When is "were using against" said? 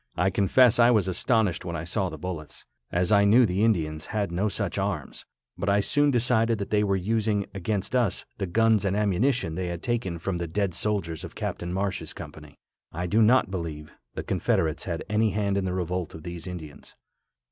6.83-7.95